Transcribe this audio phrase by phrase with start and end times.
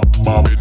[0.00, 0.53] bop, bop.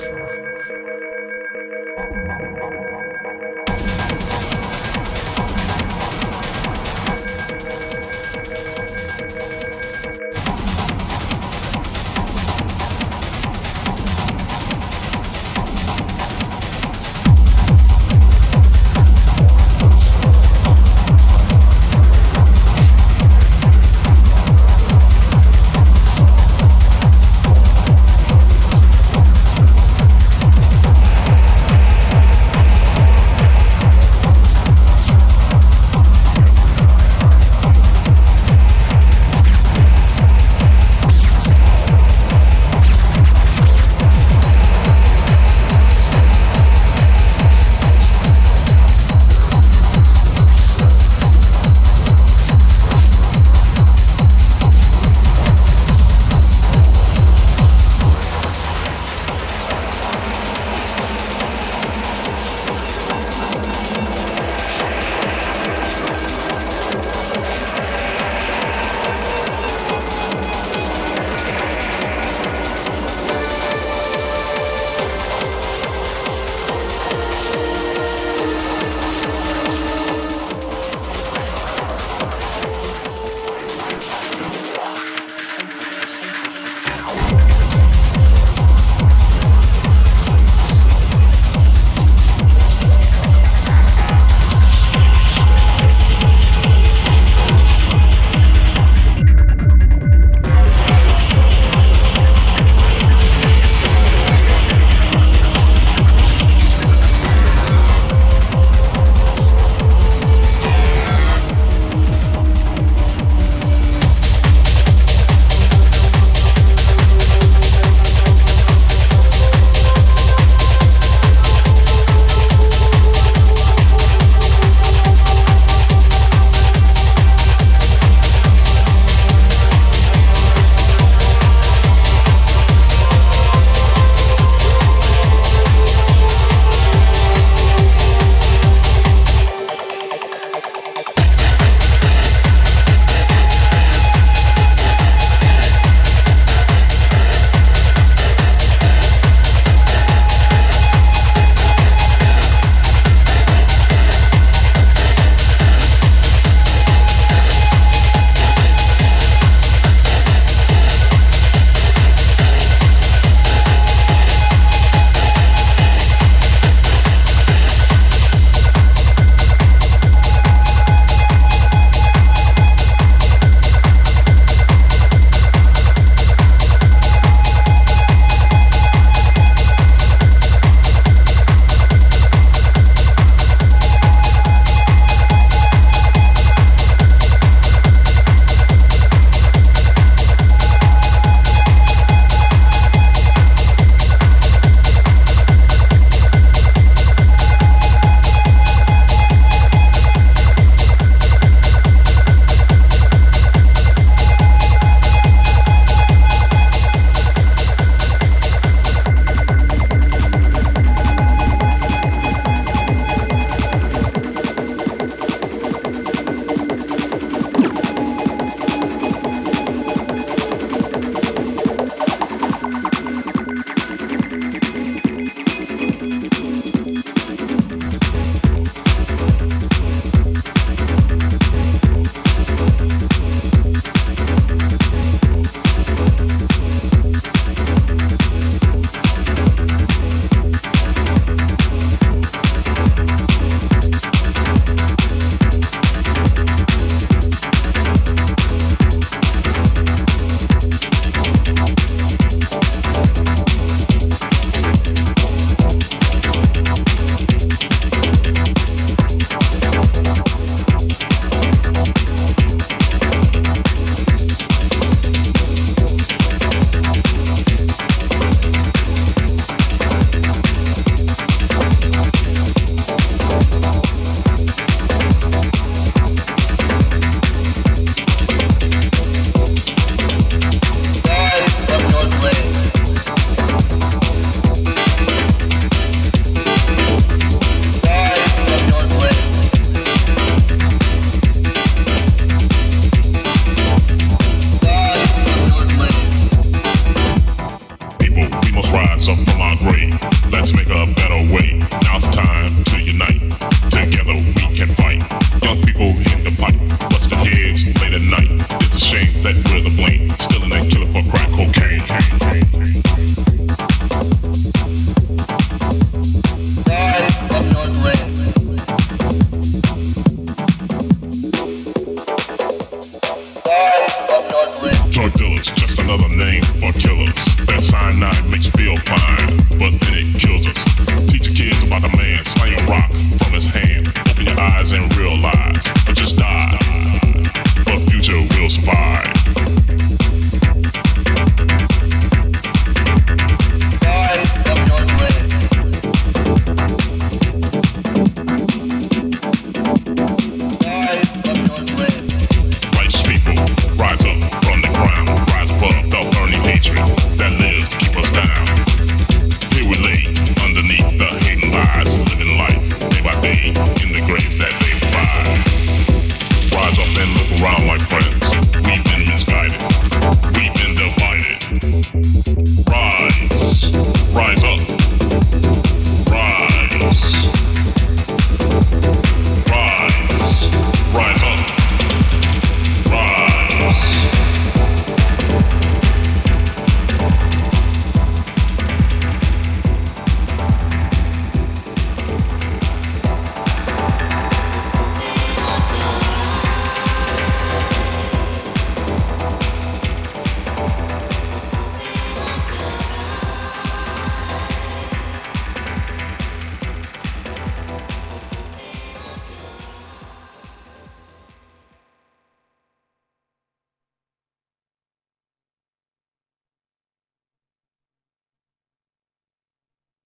[0.00, 0.37] With